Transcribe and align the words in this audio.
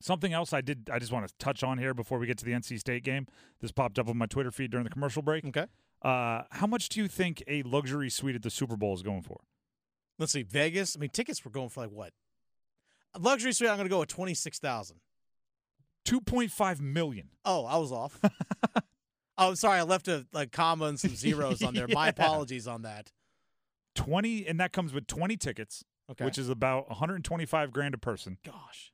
Something 0.00 0.32
else 0.32 0.52
I 0.52 0.60
did 0.60 0.90
I 0.92 0.98
just 0.98 1.12
want 1.12 1.26
to 1.26 1.34
touch 1.38 1.62
on 1.62 1.78
here 1.78 1.94
before 1.94 2.18
we 2.18 2.26
get 2.26 2.36
to 2.38 2.44
the 2.44 2.52
NC 2.52 2.78
State 2.78 3.04
game. 3.04 3.26
This 3.60 3.72
popped 3.72 3.98
up 3.98 4.08
on 4.08 4.16
my 4.18 4.26
Twitter 4.26 4.50
feed 4.50 4.70
during 4.70 4.84
the 4.84 4.90
commercial 4.90 5.22
break. 5.22 5.44
Okay. 5.46 5.66
Uh, 6.02 6.42
how 6.50 6.66
much 6.66 6.90
do 6.90 7.00
you 7.00 7.08
think 7.08 7.42
a 7.48 7.62
luxury 7.62 8.10
suite 8.10 8.34
at 8.34 8.42
the 8.42 8.50
Super 8.50 8.76
Bowl 8.76 8.92
is 8.94 9.02
going 9.02 9.22
for? 9.22 9.40
Let's 10.18 10.32
see. 10.32 10.42
Vegas. 10.42 10.96
I 10.96 11.00
mean, 11.00 11.10
tickets 11.10 11.44
were 11.44 11.50
going 11.50 11.70
for 11.70 11.80
like 11.80 11.90
what? 11.90 12.12
A 13.14 13.18
luxury 13.18 13.52
suite. 13.52 13.70
I'm 13.70 13.76
going 13.76 13.86
to 13.88 13.90
go 13.90 14.00
with 14.00 14.08
twenty 14.08 14.34
six 14.34 14.58
thousand. 14.58 14.96
Two 16.04 16.20
point 16.20 16.50
five 16.50 16.80
million. 16.82 17.30
Oh, 17.44 17.64
I 17.64 17.78
was 17.78 17.90
off. 17.90 18.20
oh, 19.38 19.54
sorry. 19.54 19.78
I 19.78 19.82
left 19.82 20.06
a 20.08 20.26
like 20.32 20.52
comma 20.52 20.86
and 20.86 21.00
some 21.00 21.14
zeros 21.16 21.62
on 21.62 21.72
there. 21.74 21.86
My 21.92 22.08
apologies 22.08 22.66
on 22.68 22.82
that. 22.82 23.10
Twenty, 23.94 24.46
and 24.46 24.60
that 24.60 24.72
comes 24.72 24.92
with 24.92 25.06
twenty 25.06 25.36
tickets, 25.36 25.84
Okay. 26.10 26.24
which 26.24 26.36
is 26.36 26.48
about 26.50 26.88
125 26.90 27.72
grand 27.72 27.94
a 27.94 27.98
person. 27.98 28.36
gosh. 28.44 28.92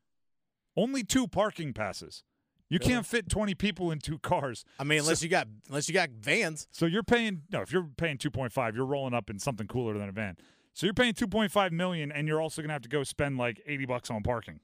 Only 0.77 1.03
two 1.05 1.27
parking 1.29 1.73
passes. 1.73 2.23
You 2.69 2.79
Really? 2.81 2.93
can't 2.93 3.07
fit 3.07 3.29
20 3.29 3.55
people 3.57 3.91
in 3.91 3.99
two 3.99 4.19
cars. 4.21 4.65
I 4.79 4.85
mean, 4.85 5.01
So- 5.01 5.07
unless 5.07 5.23
you 5.23 5.29
got 5.29 5.49
unless 5.69 5.89
you 5.89 5.95
got 5.95 6.11
vans. 6.11 6.69
So 6.71 6.87
you're 6.87 7.03
paying 7.03 7.43
no, 7.51 7.63
if 7.63 7.73
you're 7.73 7.89
paying 7.97 8.17
2.5, 8.19 8.77
you're 8.77 8.87
rolling 8.87 9.13
up 9.15 9.29
in 9.29 9.39
something 9.41 9.67
cooler 9.67 9.99
than 9.99 10.09
a 10.09 10.13
van. 10.13 10.37
So 10.73 10.87
you're 10.87 10.95
paying 10.95 11.15
2.5 11.15 11.73
million 11.73 12.13
and 12.13 12.29
you're 12.29 12.41
also 12.41 12.63
going 12.63 12.69
to 12.69 12.73
have 12.75 12.83
to 12.83 12.89
go 12.89 13.03
spend 13.03 13.39
like 13.39 13.61
80 13.67 13.87
bucks 13.87 14.09
on 14.11 14.23
parking. 14.23 14.61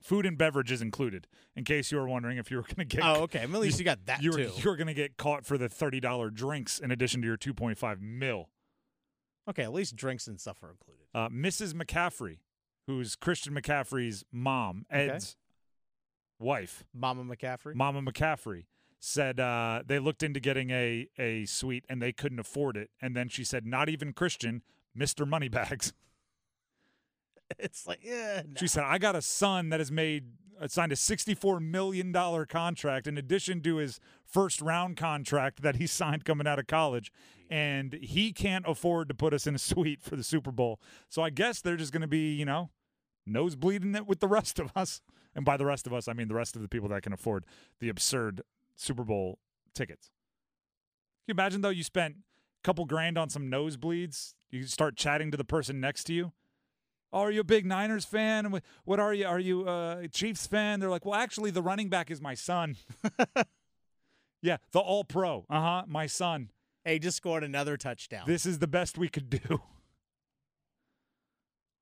Food 0.00 0.26
and 0.26 0.36
beverages 0.36 0.82
included, 0.82 1.26
in 1.56 1.64
case 1.64 1.90
you 1.90 1.96
were 1.98 2.06
wondering 2.08 2.36
if 2.36 2.50
you 2.50 2.58
were 2.58 2.62
going 2.62 2.76
to 2.76 2.84
get 2.96 3.02
Oh, 3.04 3.22
okay. 3.22 3.40
I 3.40 3.46
mean, 3.46 3.54
at 3.56 3.60
least 3.62 3.78
you 3.78 3.84
got 3.86 4.04
that 4.06 4.22
you're, 4.22 4.32
too. 4.36 4.50
you're 4.56 4.76
going 4.76 4.86
to 4.86 4.94
get 4.94 5.16
caught 5.16 5.46
for 5.46 5.56
the 5.56 5.68
$30 5.68 6.30
drinks 6.34 6.78
in 6.78 6.90
addition 6.90 7.20
to 7.22 7.26
your 7.26 7.38
2.5 7.38 8.00
mil. 8.00 8.50
Okay, 9.48 9.62
at 9.62 9.72
least 9.72 9.96
drinks 9.96 10.26
and 10.26 10.38
stuff 10.40 10.62
are 10.62 10.70
included. 10.70 11.04
Uh, 11.14 11.28
Mrs. 11.30 11.72
McCaffrey, 11.74 12.38
who's 12.86 13.16
Christian 13.16 13.54
McCaffrey's 13.54 14.24
mom, 14.32 14.86
Okay. 14.92 15.08
Ed's 15.10 15.36
wife, 16.38 16.84
Mama 16.94 17.24
McCaffrey. 17.24 17.74
Mama 17.74 18.02
McCaffrey 18.02 18.64
said 18.98 19.38
uh, 19.38 19.82
they 19.86 19.98
looked 19.98 20.22
into 20.22 20.40
getting 20.40 20.70
a 20.70 21.08
a 21.18 21.44
suite 21.46 21.84
and 21.88 22.00
they 22.00 22.12
couldn't 22.12 22.38
afford 22.38 22.76
it. 22.76 22.90
And 23.00 23.16
then 23.16 23.28
she 23.28 23.44
said, 23.44 23.66
"Not 23.66 23.88
even 23.88 24.12
Christian, 24.12 24.62
Mister 24.94 25.26
Moneybags." 25.26 25.92
it's 27.58 27.86
like, 27.86 28.00
yeah. 28.02 28.42
She 28.56 28.66
said, 28.66 28.84
"I 28.84 28.98
got 28.98 29.14
a 29.16 29.22
son 29.22 29.68
that 29.70 29.80
has 29.80 29.90
made 29.92 30.24
Uh, 30.60 30.68
signed 30.68 30.92
a 30.92 30.96
sixty-four 30.96 31.60
million 31.60 32.12
dollar 32.12 32.46
contract 32.46 33.06
in 33.06 33.18
addition 33.18 33.60
to 33.62 33.76
his 33.76 34.00
first 34.24 34.60
round 34.60 34.96
contract 34.96 35.62
that 35.62 35.76
he 35.76 35.86
signed 35.88 36.24
coming 36.24 36.46
out 36.46 36.58
of 36.58 36.66
college." 36.66 37.12
And 37.50 37.92
he 37.94 38.32
can't 38.32 38.64
afford 38.66 39.08
to 39.08 39.14
put 39.14 39.34
us 39.34 39.46
in 39.46 39.54
a 39.54 39.58
suite 39.70 40.02
for 40.02 40.16
the 40.16 40.24
Super 40.24 40.50
Bowl. 40.50 40.80
So 41.08 41.22
I 41.22 41.30
guess 41.30 41.60
they're 41.60 41.76
just 41.76 41.92
going 41.92 42.02
to 42.02 42.08
be, 42.08 42.34
you 42.34 42.44
know, 42.44 42.70
nosebleeding 43.26 43.94
it 43.94 44.06
with 44.06 44.20
the 44.20 44.28
rest 44.28 44.58
of 44.58 44.72
us. 44.74 45.02
And 45.34 45.44
by 45.44 45.56
the 45.56 45.66
rest 45.66 45.86
of 45.86 45.92
us, 45.92 46.08
I 46.08 46.12
mean 46.12 46.28
the 46.28 46.34
rest 46.34 46.56
of 46.56 46.62
the 46.62 46.68
people 46.68 46.88
that 46.90 47.02
can 47.02 47.12
afford 47.12 47.44
the 47.80 47.88
absurd 47.88 48.42
Super 48.76 49.04
Bowl 49.04 49.38
tickets. 49.74 50.10
Can 51.26 51.34
you 51.36 51.42
imagine 51.42 51.60
though 51.60 51.70
you 51.70 51.82
spent 51.82 52.16
a 52.16 52.62
couple 52.62 52.84
grand 52.84 53.18
on 53.18 53.30
some 53.30 53.50
nosebleeds? 53.50 54.34
You 54.50 54.64
start 54.64 54.96
chatting 54.96 55.30
to 55.30 55.36
the 55.36 55.44
person 55.44 55.80
next 55.80 56.04
to 56.04 56.14
you. 56.14 56.32
Oh, 57.14 57.20
are 57.20 57.30
you 57.30 57.40
a 57.42 57.44
big 57.44 57.64
Niners 57.64 58.04
fan? 58.04 58.60
What 58.84 58.98
are 58.98 59.14
you? 59.14 59.24
Are 59.24 59.38
you 59.38 59.68
a 59.68 60.08
Chiefs 60.10 60.48
fan? 60.48 60.80
They're 60.80 60.90
like, 60.90 61.04
well, 61.04 61.14
actually, 61.14 61.52
the 61.52 61.62
running 61.62 61.88
back 61.88 62.10
is 62.10 62.20
my 62.20 62.34
son. 62.34 62.76
yeah, 64.42 64.56
the 64.72 64.80
All 64.80 65.04
Pro. 65.04 65.46
Uh 65.48 65.60
huh. 65.60 65.84
My 65.86 66.06
son. 66.08 66.50
Hey, 66.84 66.98
just 66.98 67.16
scored 67.16 67.44
another 67.44 67.76
touchdown. 67.76 68.24
This 68.26 68.44
is 68.44 68.58
the 68.58 68.66
best 68.66 68.98
we 68.98 69.08
could 69.08 69.30
do. 69.30 69.38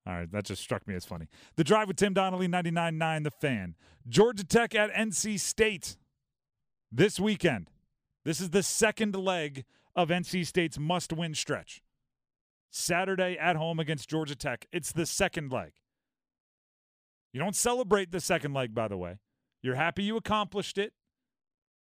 All 0.05 0.13
right, 0.13 0.31
that 0.31 0.45
just 0.45 0.61
struck 0.61 0.87
me 0.87 0.93
as 0.95 1.03
funny. 1.03 1.27
The 1.55 1.63
drive 1.63 1.87
with 1.87 1.97
Tim 1.97 2.13
Donnelly, 2.13 2.47
99.9 2.47 3.23
The 3.23 3.31
Fan. 3.31 3.75
Georgia 4.07 4.43
Tech 4.43 4.75
at 4.75 4.93
NC 4.93 5.39
State 5.39 5.97
this 6.91 7.19
weekend. 7.19 7.71
This 8.23 8.39
is 8.39 8.51
the 8.51 8.61
second 8.63 9.15
leg 9.15 9.63
of 9.95 10.09
NC 10.09 10.45
State's 10.45 10.77
must 10.77 11.11
win 11.11 11.33
stretch. 11.33 11.81
Saturday 12.75 13.37
at 13.39 13.55
home 13.55 13.79
against 13.79 14.09
Georgia 14.09 14.35
Tech. 14.35 14.65
It's 14.71 14.91
the 14.91 15.05
second 15.05 15.51
leg. 15.51 15.73
You 17.31 17.39
don't 17.39 17.55
celebrate 17.55 18.11
the 18.11 18.19
second 18.19 18.53
leg, 18.53 18.73
by 18.73 18.87
the 18.87 18.97
way. 18.97 19.19
You're 19.61 19.75
happy 19.75 20.03
you 20.03 20.17
accomplished 20.17 20.79
it, 20.79 20.93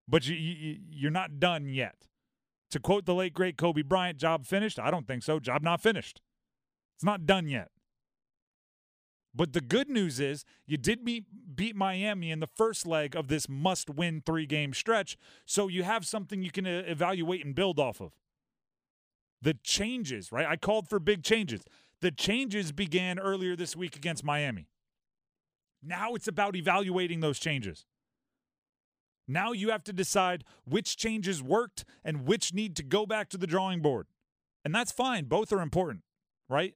but 0.08 0.26
you, 0.26 0.34
you, 0.34 0.78
you're 0.90 1.10
not 1.12 1.38
done 1.38 1.68
yet. 1.68 2.06
To 2.72 2.80
quote 2.80 3.06
the 3.06 3.14
late 3.14 3.34
great 3.34 3.56
Kobe 3.56 3.82
Bryant, 3.82 4.18
job 4.18 4.44
finished? 4.44 4.78
I 4.80 4.90
don't 4.90 5.06
think 5.06 5.22
so. 5.22 5.38
Job 5.38 5.62
not 5.62 5.80
finished. 5.80 6.20
It's 6.96 7.04
not 7.04 7.24
done 7.24 7.48
yet. 7.48 7.68
But 9.32 9.52
the 9.52 9.60
good 9.60 9.88
news 9.88 10.18
is 10.18 10.44
you 10.66 10.76
did 10.76 11.04
beat, 11.04 11.24
beat 11.54 11.76
Miami 11.76 12.32
in 12.32 12.40
the 12.40 12.48
first 12.48 12.84
leg 12.84 13.14
of 13.14 13.28
this 13.28 13.48
must 13.48 13.88
win 13.88 14.22
three 14.26 14.44
game 14.44 14.74
stretch. 14.74 15.16
So 15.46 15.68
you 15.68 15.84
have 15.84 16.04
something 16.04 16.42
you 16.42 16.50
can 16.50 16.66
uh, 16.66 16.82
evaluate 16.86 17.44
and 17.44 17.54
build 17.54 17.78
off 17.78 18.00
of. 18.00 18.12
The 19.42 19.54
changes, 19.62 20.32
right? 20.32 20.46
I 20.46 20.56
called 20.56 20.88
for 20.88 20.98
big 20.98 21.22
changes. 21.22 21.62
The 22.00 22.10
changes 22.10 22.72
began 22.72 23.18
earlier 23.18 23.56
this 23.56 23.76
week 23.76 23.96
against 23.96 24.24
Miami. 24.24 24.68
Now 25.82 26.14
it's 26.14 26.28
about 26.28 26.56
evaluating 26.56 27.20
those 27.20 27.38
changes. 27.38 27.86
Now 29.26 29.52
you 29.52 29.70
have 29.70 29.84
to 29.84 29.92
decide 29.92 30.44
which 30.64 30.96
changes 30.96 31.42
worked 31.42 31.84
and 32.04 32.26
which 32.26 32.52
need 32.52 32.74
to 32.76 32.82
go 32.82 33.06
back 33.06 33.28
to 33.30 33.38
the 33.38 33.46
drawing 33.46 33.80
board. 33.80 34.06
And 34.64 34.74
that's 34.74 34.92
fine. 34.92 35.24
Both 35.26 35.52
are 35.52 35.60
important, 35.60 36.02
right? 36.48 36.74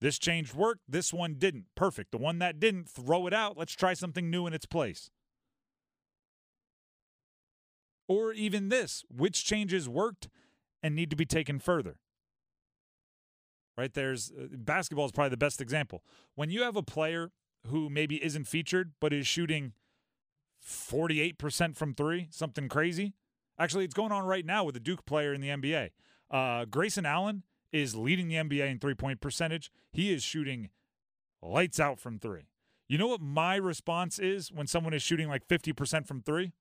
This 0.00 0.18
change 0.18 0.54
worked. 0.54 0.82
This 0.88 1.12
one 1.12 1.34
didn't. 1.34 1.64
Perfect. 1.74 2.10
The 2.10 2.18
one 2.18 2.38
that 2.38 2.60
didn't, 2.60 2.88
throw 2.88 3.26
it 3.26 3.34
out. 3.34 3.56
Let's 3.56 3.74
try 3.74 3.94
something 3.94 4.30
new 4.30 4.46
in 4.46 4.52
its 4.52 4.66
place. 4.66 5.10
Or 8.08 8.32
even 8.32 8.68
this 8.68 9.04
which 9.08 9.44
changes 9.44 9.88
worked 9.88 10.28
and 10.82 10.94
need 10.94 11.10
to 11.10 11.16
be 11.16 11.26
taken 11.26 11.58
further? 11.58 11.96
Right? 13.76 13.92
There's 13.92 14.30
uh, 14.30 14.46
basketball 14.52 15.06
is 15.06 15.12
probably 15.12 15.30
the 15.30 15.36
best 15.36 15.60
example. 15.60 16.02
When 16.34 16.50
you 16.50 16.62
have 16.62 16.76
a 16.76 16.82
player 16.82 17.32
who 17.66 17.88
maybe 17.88 18.22
isn't 18.22 18.44
featured 18.44 18.92
but 19.00 19.12
is 19.12 19.26
shooting 19.26 19.72
48% 20.66 21.76
from 21.76 21.94
three, 21.94 22.28
something 22.30 22.68
crazy. 22.68 23.14
Actually, 23.58 23.84
it's 23.84 23.94
going 23.94 24.12
on 24.12 24.24
right 24.24 24.44
now 24.44 24.64
with 24.64 24.76
a 24.76 24.80
Duke 24.80 25.04
player 25.04 25.32
in 25.32 25.40
the 25.40 25.48
NBA. 25.48 25.90
Uh, 26.30 26.64
Grayson 26.64 27.06
Allen 27.06 27.42
is 27.72 27.94
leading 27.94 28.28
the 28.28 28.36
NBA 28.36 28.70
in 28.70 28.78
three 28.78 28.94
point 28.94 29.20
percentage. 29.20 29.70
He 29.92 30.12
is 30.12 30.22
shooting 30.22 30.70
lights 31.42 31.80
out 31.80 31.98
from 31.98 32.18
three. 32.18 32.48
You 32.88 32.98
know 32.98 33.06
what 33.06 33.20
my 33.20 33.56
response 33.56 34.18
is 34.18 34.50
when 34.50 34.66
someone 34.66 34.92
is 34.92 35.02
shooting 35.02 35.28
like 35.28 35.46
50% 35.46 36.06
from 36.06 36.22
three? 36.22 36.52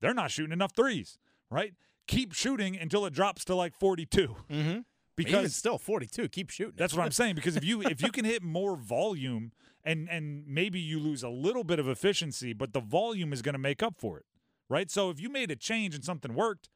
They're 0.00 0.14
not 0.14 0.30
shooting 0.30 0.52
enough 0.52 0.72
threes, 0.76 1.18
right? 1.50 1.74
Keep 2.08 2.32
shooting 2.32 2.76
until 2.76 3.06
it 3.06 3.12
drops 3.12 3.44
to 3.44 3.54
like 3.54 3.74
42. 3.74 4.36
mm-hmm. 4.50 4.78
Because 5.16 5.56
still 5.56 5.78
42. 5.78 6.28
Keep 6.28 6.50
shooting. 6.50 6.74
that's 6.76 6.94
what 6.94 7.04
I'm 7.04 7.10
saying. 7.10 7.34
Because 7.34 7.56
if 7.56 7.64
you 7.64 7.82
if 7.82 8.00
you 8.00 8.12
can 8.12 8.24
hit 8.24 8.42
more 8.42 8.76
volume 8.76 9.50
and 9.84 10.08
and 10.08 10.46
maybe 10.46 10.78
you 10.78 11.00
lose 11.00 11.22
a 11.24 11.28
little 11.28 11.64
bit 11.64 11.78
of 11.80 11.88
efficiency, 11.88 12.52
but 12.52 12.72
the 12.72 12.80
volume 12.80 13.32
is 13.32 13.42
going 13.42 13.54
to 13.54 13.58
make 13.58 13.82
up 13.82 13.94
for 13.98 14.18
it, 14.18 14.26
right? 14.68 14.90
So 14.90 15.10
if 15.10 15.20
you 15.20 15.28
made 15.28 15.50
a 15.50 15.56
change 15.56 15.94
and 15.94 16.04
something 16.04 16.34
worked, 16.34 16.68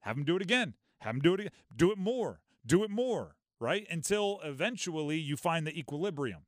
have 0.00 0.16
them 0.16 0.24
do 0.24 0.36
it 0.36 0.42
again. 0.42 0.74
Have 1.00 1.14
them 1.14 1.20
do 1.22 1.34
it 1.34 1.40
again. 1.40 1.52
Do 1.74 1.92
it 1.92 1.98
more. 1.98 2.40
Do 2.64 2.82
it 2.82 2.90
more, 2.90 3.36
right? 3.60 3.86
Until 3.90 4.40
eventually 4.42 5.18
you 5.18 5.36
find 5.36 5.66
the 5.66 5.78
equilibrium. 5.78 6.46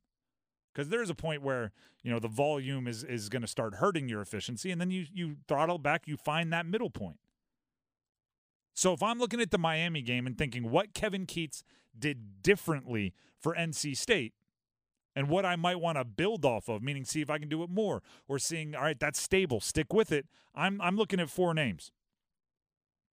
Because 0.73 0.89
there's 0.89 1.11
a 1.11 1.15
point 1.15 1.43
where 1.43 1.73
you 2.03 2.11
know 2.11 2.19
the 2.19 2.29
volume 2.29 2.87
is 2.89 3.05
is 3.05 3.29
going 3.29 3.43
to 3.43 3.49
start 3.49 3.75
hurting 3.75 4.09
your 4.09 4.23
efficiency, 4.23 4.71
and 4.71 4.81
then 4.81 4.91
you 4.91 5.07
you 5.13 5.37
throttle 5.47 5.79
back. 5.79 6.07
You 6.07 6.17
find 6.17 6.53
that 6.55 6.65
middle 6.65 6.91
point. 6.91 7.19
So 8.79 8.93
if 8.93 9.03
I'm 9.03 9.19
looking 9.19 9.41
at 9.41 9.51
the 9.51 9.59
Miami 9.59 10.03
game 10.03 10.25
and 10.25 10.39
thinking 10.39 10.71
what 10.71 10.95
Kevin 10.95 11.27
Keatts 11.27 11.65
did 11.99 12.43
differently 12.43 13.13
for 13.37 13.53
NC 13.57 13.97
State 13.97 14.35
and 15.17 15.29
what 15.29 15.45
I 15.45 15.57
might 15.57 15.81
want 15.81 15.99
to 15.99 16.05
build 16.05 16.45
off 16.45 16.69
of, 16.69 16.81
meaning 16.81 17.05
see 17.05 17.21
if 17.21 17.29
I 17.29 17.39
can 17.39 17.49
do 17.49 17.65
it 17.65 17.71
more 17.71 18.05
or 18.29 18.39
seeing, 18.39 18.77
all 18.77 18.83
right, 18.83 19.01
that's 19.01 19.21
stable, 19.21 19.59
stick 19.59 19.93
with 19.93 20.13
it. 20.13 20.27
I'm 20.55 20.81
I'm 20.81 20.95
looking 20.97 21.19
at 21.19 21.29
four 21.29 21.55
names. 21.55 21.91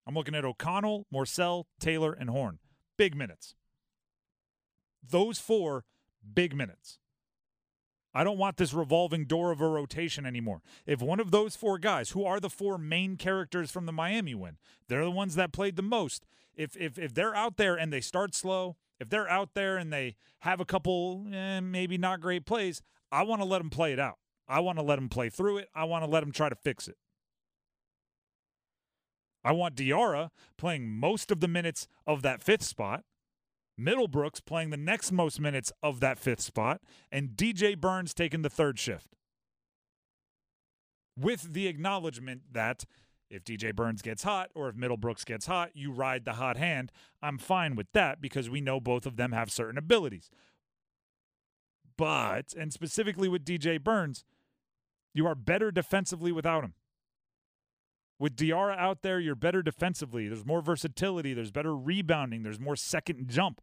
I'm 0.06 0.14
looking 0.14 0.36
at 0.36 0.44
O'Connell, 0.44 1.04
Morsell, 1.12 1.64
Taylor, 1.80 2.12
and 2.12 2.30
Horne. 2.30 2.60
Big 2.96 3.16
minutes. 3.16 3.56
Those 5.02 5.40
four 5.40 5.84
big 6.32 6.54
minutes. 6.54 7.00
I 8.16 8.24
don't 8.24 8.38
want 8.38 8.56
this 8.56 8.72
revolving 8.72 9.26
door 9.26 9.52
of 9.52 9.60
a 9.60 9.68
rotation 9.68 10.24
anymore. 10.24 10.62
If 10.86 11.02
one 11.02 11.20
of 11.20 11.32
those 11.32 11.54
four 11.54 11.76
guys, 11.76 12.12
who 12.12 12.24
are 12.24 12.40
the 12.40 12.48
four 12.48 12.78
main 12.78 13.16
characters 13.16 13.70
from 13.70 13.84
the 13.84 13.92
Miami 13.92 14.34
win, 14.34 14.56
they're 14.88 15.04
the 15.04 15.10
ones 15.10 15.34
that 15.34 15.52
played 15.52 15.76
the 15.76 15.82
most. 15.82 16.24
If 16.54 16.78
if 16.78 16.98
if 16.98 17.12
they're 17.12 17.34
out 17.34 17.58
there 17.58 17.76
and 17.76 17.92
they 17.92 18.00
start 18.00 18.34
slow, 18.34 18.76
if 18.98 19.10
they're 19.10 19.28
out 19.28 19.50
there 19.52 19.76
and 19.76 19.92
they 19.92 20.16
have 20.38 20.60
a 20.60 20.64
couple 20.64 21.26
eh, 21.30 21.60
maybe 21.60 21.98
not 21.98 22.22
great 22.22 22.46
plays, 22.46 22.80
I 23.12 23.22
want 23.22 23.42
to 23.42 23.46
let 23.46 23.58
them 23.58 23.68
play 23.68 23.92
it 23.92 24.00
out. 24.00 24.16
I 24.48 24.60
want 24.60 24.78
to 24.78 24.82
let 24.82 24.96
them 24.96 25.10
play 25.10 25.28
through 25.28 25.58
it. 25.58 25.68
I 25.74 25.84
want 25.84 26.02
to 26.02 26.10
let 26.10 26.20
them 26.20 26.32
try 26.32 26.48
to 26.48 26.56
fix 26.56 26.88
it. 26.88 26.96
I 29.44 29.52
want 29.52 29.76
Diarra 29.76 30.30
playing 30.56 30.88
most 30.88 31.30
of 31.30 31.40
the 31.40 31.48
minutes 31.48 31.86
of 32.06 32.22
that 32.22 32.42
fifth 32.42 32.64
spot. 32.64 33.04
Middlebrooks 33.80 34.44
playing 34.44 34.70
the 34.70 34.76
next 34.76 35.12
most 35.12 35.40
minutes 35.40 35.72
of 35.82 36.00
that 36.00 36.18
fifth 36.18 36.40
spot, 36.40 36.80
and 37.12 37.30
DJ 37.30 37.78
Burns 37.78 38.14
taking 38.14 38.42
the 38.42 38.50
third 38.50 38.78
shift. 38.78 39.14
With 41.18 41.52
the 41.52 41.66
acknowledgement 41.66 42.42
that 42.52 42.84
if 43.30 43.44
DJ 43.44 43.74
Burns 43.74 44.02
gets 44.02 44.22
hot 44.22 44.50
or 44.54 44.68
if 44.68 44.76
Middlebrooks 44.76 45.24
gets 45.24 45.46
hot, 45.46 45.70
you 45.74 45.90
ride 45.90 46.24
the 46.24 46.34
hot 46.34 46.56
hand. 46.56 46.92
I'm 47.22 47.38
fine 47.38 47.74
with 47.74 47.90
that 47.92 48.20
because 48.20 48.48
we 48.48 48.60
know 48.60 48.80
both 48.80 49.06
of 49.06 49.16
them 49.16 49.32
have 49.32 49.50
certain 49.50 49.78
abilities. 49.78 50.30
But, 51.96 52.54
and 52.56 52.72
specifically 52.72 53.28
with 53.28 53.44
DJ 53.44 53.82
Burns, 53.82 54.24
you 55.14 55.26
are 55.26 55.34
better 55.34 55.70
defensively 55.70 56.30
without 56.30 56.62
him. 56.62 56.74
With 58.18 58.36
Diarra 58.36 58.78
out 58.78 59.02
there, 59.02 59.20
you're 59.20 59.34
better 59.34 59.62
defensively. 59.62 60.28
There's 60.28 60.46
more 60.46 60.62
versatility, 60.62 61.34
there's 61.34 61.50
better 61.50 61.76
rebounding, 61.76 62.42
there's 62.42 62.60
more 62.60 62.76
second 62.76 63.28
jump. 63.28 63.60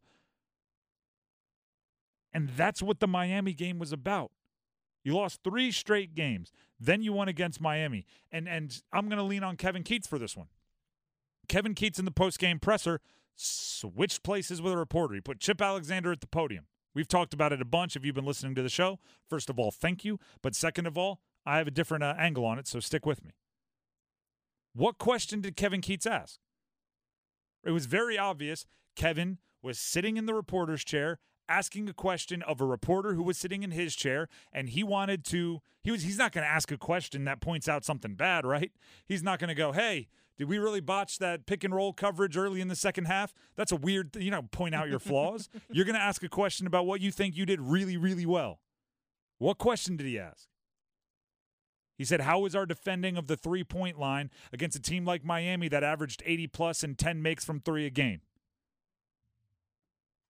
And 2.32 2.50
that's 2.50 2.82
what 2.82 3.00
the 3.00 3.06
Miami 3.06 3.52
game 3.52 3.78
was 3.78 3.92
about. 3.92 4.32
You 5.04 5.14
lost 5.14 5.40
three 5.44 5.70
straight 5.70 6.14
games. 6.14 6.50
Then 6.80 7.02
you 7.02 7.12
won 7.12 7.28
against 7.28 7.60
Miami. 7.60 8.06
And 8.32 8.48
and 8.48 8.82
I'm 8.92 9.08
going 9.08 9.18
to 9.18 9.24
lean 9.24 9.44
on 9.44 9.56
Kevin 9.56 9.84
Keatts 9.84 10.08
for 10.08 10.18
this 10.18 10.36
one. 10.36 10.48
Kevin 11.46 11.74
Keatts 11.74 11.98
in 11.98 12.06
the 12.06 12.10
post-game 12.10 12.58
presser 12.58 13.00
switched 13.36 14.22
places 14.22 14.62
with 14.62 14.72
a 14.72 14.76
reporter. 14.76 15.14
He 15.14 15.20
put 15.20 15.40
Chip 15.40 15.60
Alexander 15.60 16.10
at 16.10 16.20
the 16.20 16.26
podium. 16.26 16.66
We've 16.94 17.08
talked 17.08 17.34
about 17.34 17.52
it 17.52 17.60
a 17.60 17.66
bunch 17.66 17.96
if 17.96 18.04
you've 18.04 18.14
been 18.14 18.24
listening 18.24 18.54
to 18.54 18.62
the 18.62 18.68
show. 18.68 18.98
First 19.28 19.50
of 19.50 19.58
all, 19.58 19.70
thank 19.70 20.04
you. 20.04 20.18
But 20.42 20.54
second 20.54 20.86
of 20.86 20.96
all, 20.96 21.20
I 21.44 21.58
have 21.58 21.66
a 21.66 21.72
different 21.72 22.02
uh, 22.04 22.14
angle 22.16 22.46
on 22.46 22.58
it, 22.58 22.66
so 22.66 22.80
stick 22.80 23.04
with 23.04 23.24
me. 23.24 23.32
What 24.74 24.98
question 24.98 25.40
did 25.40 25.56
Kevin 25.56 25.80
Keatts 25.80 26.06
ask? 26.06 26.38
It 27.64 27.70
was 27.70 27.86
very 27.86 28.18
obvious 28.18 28.66
Kevin 28.96 29.38
was 29.62 29.78
sitting 29.78 30.16
in 30.16 30.26
the 30.26 30.34
reporter's 30.34 30.84
chair 30.84 31.18
asking 31.48 31.88
a 31.88 31.92
question 31.92 32.42
of 32.42 32.60
a 32.60 32.64
reporter 32.66 33.14
who 33.14 33.22
was 33.22 33.38
sitting 33.38 33.62
in 33.62 33.70
his 33.70 33.94
chair 33.94 34.28
and 34.52 34.70
he 34.70 34.82
wanted 34.82 35.24
to 35.26 35.60
he 35.82 35.90
was 35.90 36.02
he's 36.02 36.18
not 36.18 36.32
going 36.32 36.44
to 36.44 36.50
ask 36.50 36.72
a 36.72 36.78
question 36.78 37.24
that 37.24 37.40
points 37.40 37.68
out 37.68 37.84
something 37.84 38.14
bad, 38.14 38.46
right? 38.46 38.72
He's 39.06 39.22
not 39.22 39.38
going 39.38 39.48
to 39.48 39.54
go, 39.54 39.72
"Hey, 39.72 40.08
did 40.36 40.48
we 40.48 40.58
really 40.58 40.80
botch 40.80 41.18
that 41.18 41.46
pick 41.46 41.62
and 41.62 41.74
roll 41.74 41.92
coverage 41.92 42.36
early 42.36 42.60
in 42.60 42.68
the 42.68 42.76
second 42.76 43.04
half? 43.04 43.32
That's 43.56 43.72
a 43.72 43.76
weird, 43.76 44.16
you 44.16 44.30
know, 44.30 44.42
point 44.42 44.74
out 44.74 44.88
your 44.88 44.98
flaws. 44.98 45.48
You're 45.70 45.84
going 45.84 45.94
to 45.94 46.02
ask 46.02 46.22
a 46.22 46.28
question 46.28 46.66
about 46.66 46.86
what 46.86 47.00
you 47.00 47.12
think 47.12 47.36
you 47.36 47.46
did 47.46 47.60
really, 47.60 47.96
really 47.96 48.26
well. 48.26 48.60
What 49.38 49.58
question 49.58 49.96
did 49.96 50.06
he 50.06 50.18
ask? 50.18 50.48
He 51.96 52.04
said, 52.04 52.22
How 52.22 52.40
was 52.40 52.54
our 52.54 52.66
defending 52.66 53.16
of 53.16 53.26
the 53.26 53.36
three 53.36 53.64
point 53.64 53.98
line 53.98 54.30
against 54.52 54.76
a 54.76 54.82
team 54.82 55.04
like 55.04 55.24
Miami 55.24 55.68
that 55.68 55.84
averaged 55.84 56.22
80 56.26 56.46
plus 56.48 56.82
and 56.82 56.98
10 56.98 57.22
makes 57.22 57.44
from 57.44 57.60
three 57.60 57.86
a 57.86 57.90
game? 57.90 58.20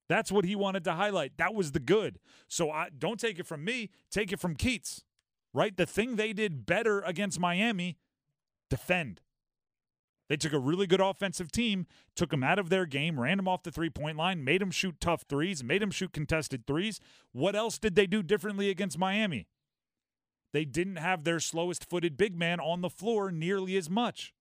That's 0.09 0.31
what 0.31 0.45
he 0.45 0.55
wanted 0.55 0.85
to 0.85 0.93
highlight. 0.93 1.39
That 1.39 1.55
was 1.55 1.73
the 1.73 1.81
good. 1.81 2.19
So 2.47 2.71
I, 2.71 2.89
don't 2.97 3.19
take 3.19 3.39
it 3.39 3.47
from 3.47 3.65
me, 3.65 3.91
take 4.11 4.33
it 4.33 4.41
from 4.41 4.55
Keatts, 4.55 5.03
right? 5.55 5.75
The 5.75 5.87
thing 5.87 6.17
they 6.17 6.33
did 6.33 6.67
better 6.67 7.01
against 7.01 7.41
Miami 7.41 7.97
defend. 8.69 9.23
They 10.29 10.37
took 10.37 10.53
a 10.53 10.59
really 10.59 10.87
good 10.87 11.01
offensive 11.01 11.53
team, 11.53 11.87
took 12.17 12.31
them 12.31 12.43
out 12.43 12.59
of 12.59 12.71
their 12.71 12.87
game, 12.87 13.21
ran 13.21 13.37
them 13.37 13.49
off 13.49 13.63
the 13.63 13.71
three 13.71 13.91
point 13.91 14.17
line, 14.17 14.43
made 14.43 14.61
them 14.61 14.71
shoot 14.71 14.97
tough 15.01 15.25
threes, 15.29 15.63
made 15.63 15.83
them 15.83 15.91
shoot 15.91 16.13
contested 16.13 16.67
threes. 16.67 17.01
What 17.33 17.55
else 17.55 17.79
did 17.79 17.95
they 17.95 18.07
do 18.07 18.23
differently 18.23 18.71
against 18.71 18.99
Miami? 18.99 19.47
They 20.55 20.65
didn't 20.65 20.97
have 20.97 21.25
their 21.25 21.41
slowest 21.41 21.91
footed 21.91 22.17
big 22.17 22.39
man 22.39 22.61
on 22.61 22.81
the 22.81 22.89
floor 22.89 23.33
nearly 23.33 23.77
as 23.77 23.91
much. 23.91 24.33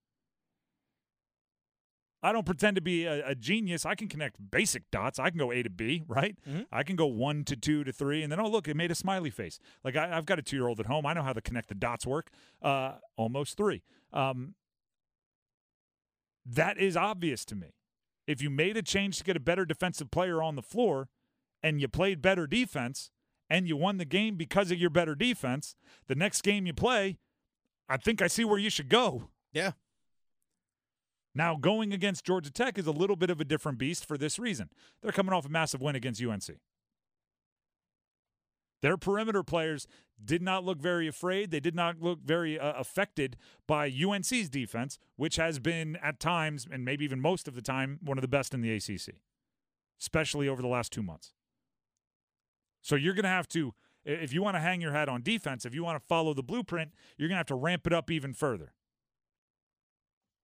I 2.22 2.32
don't 2.32 2.46
pretend 2.46 2.76
to 2.76 2.82
be 2.82 3.06
a, 3.06 3.30
a, 3.30 3.36
genius. 3.36 3.84
I 3.84 3.96
can 3.96 4.08
connect 4.08 4.36
basic 4.52 4.92
dots. 4.92 5.18
I 5.18 5.32
can 5.32 5.40
go 5.40 5.52
A 5.52 5.64
to 5.64 5.72
B, 5.72 6.04
right? 6.08 6.38
Mm-hmm. 6.48 6.62
I 6.72 6.84
can 6.84 6.96
go 6.96 7.08
one 7.08 7.44
to 7.46 7.56
two 7.56 7.84
to 7.84 7.92
three, 7.92 8.22
and 8.22 8.32
then 8.32 8.40
oh 8.40 8.48
look, 8.48 8.68
it 8.68 8.78
made 8.78 8.92
a 8.92 8.96
smiley 8.96 9.32
face. 9.32 9.58
Like 9.84 9.96
I, 9.96 10.08
have 10.08 10.28
got 10.28 10.38
a 10.38 10.44
two 10.44 10.56
year 10.56 10.68
old 10.68 10.80
at 10.80 10.86
home. 10.86 11.08
I 11.08 11.14
know 11.14 11.24
how 11.24 11.34
to 11.34 11.42
connect 11.42 11.68
the 11.70 11.76
dots 11.76 12.06
work. 12.06 12.30
Uh, 12.62 12.94
almost 13.18 13.58
three. 13.58 13.82
Um, 14.14 14.54
that 16.46 16.78
is 16.78 16.96
obvious 16.96 17.44
to 17.46 17.56
me. 17.56 17.74
If 18.28 18.40
you 18.40 18.52
made 18.52 18.78
a 18.78 18.84
change 18.84 19.18
to 19.18 19.24
get 19.24 19.36
a 19.36 19.42
better 19.42 19.66
defensive 19.66 20.12
player 20.12 20.44
on 20.44 20.56
the 20.56 20.62
floor, 20.62 21.10
and 21.64 21.82
you 21.82 21.88
played 21.88 22.22
better 22.22 22.46
defense, 22.46 23.10
and 23.50 23.68
you 23.68 23.78
won 23.78 23.98
the 23.98 24.06
game 24.06 24.36
because 24.36 24.72
of 24.72 24.78
your 24.78 24.90
better 24.90 25.16
defense, 25.16 25.76
the 26.08 26.16
next 26.16 26.42
game 26.42 26.66
you 26.66 26.74
play, 26.74 27.18
I 27.90 27.98
think 27.98 28.22
I 28.22 28.28
see 28.28 28.46
where 28.46 28.60
you 28.60 28.70
should 28.70 28.90
go. 28.90 29.30
Yeah. 29.52 29.72
Now, 31.36 31.56
going 31.56 31.94
against 31.94 32.26
Georgia 32.26 32.52
Tech 32.52 32.78
is 32.78 32.86
a 32.86 32.92
little 32.92 33.16
bit 33.16 33.30
of 33.30 33.42
a 33.42 33.46
different 33.46 33.78
beast 33.78 34.06
for 34.06 34.18
this 34.18 34.38
reason. 34.38 34.70
They're 35.02 35.12
coming 35.12 35.34
off 35.34 35.46
a 35.46 35.50
massive 35.50 35.82
win 35.82 35.96
against 35.96 36.24
UNC. 36.24 36.44
Their 38.82 38.98
perimeter 38.98 39.44
players 39.44 39.88
did 40.24 40.42
not 40.42 40.64
look 40.64 40.80
very 40.80 41.08
afraid. 41.08 41.52
They 41.52 41.62
did 41.62 41.74
not 41.74 42.02
look 42.02 42.20
very 42.22 42.60
uh, 42.60 42.74
affected 42.74 43.38
by 43.66 43.88
UNC's 43.90 44.50
defense, 44.50 45.00
which 45.16 45.38
has 45.38 45.58
been 45.58 45.96
at 46.04 46.20
times, 46.20 46.68
and 46.70 46.84
maybe 46.84 47.06
even 47.06 47.22
most 47.22 47.48
of 47.48 47.56
the 47.56 47.62
time, 47.62 48.00
one 48.04 48.18
of 48.18 48.22
the 48.22 48.28
best 48.28 48.54
in 48.54 48.62
the 48.62 48.74
ACC, 48.74 49.16
especially 50.02 50.50
over 50.50 50.62
the 50.62 50.68
last 50.68 50.92
two 50.92 51.02
months. 51.02 51.34
So 52.84 52.96
you're 52.96 53.16
going 53.16 53.24
to 53.24 53.30
have 53.30 53.48
to, 53.50 53.74
if 54.06 54.34
you 54.34 54.44
want 54.44 54.56
to 54.56 54.60
hang 54.60 54.82
your 54.82 54.92
hat 54.92 55.10
on 55.10 55.24
defense, 55.24 55.66
if 55.66 55.74
you 55.74 55.84
want 55.84 56.00
to 56.00 56.06
follow 56.06 56.34
the 56.34 56.44
blueprint, 56.44 56.92
you're 57.18 57.30
going 57.30 57.38
to 57.38 57.40
have 57.40 57.48
to 57.48 57.56
ramp 57.56 57.88
it 57.88 57.94
up 57.94 58.12
even 58.12 58.34
further. 58.34 58.74